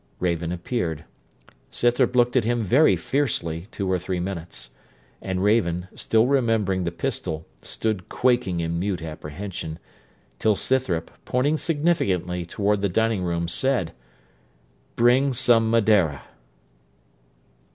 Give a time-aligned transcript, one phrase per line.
[0.19, 1.05] Raven appeared.
[1.69, 4.71] Scythrop looked at him very fiercely two or three minutes;
[5.21, 9.77] and Raven, still remembering the pistol, stood quaking in mute apprehension,
[10.39, 13.91] till Scythrop, pointing significantly towards the dining room, said,
[14.95, 16.23] 'Bring some Madeira.'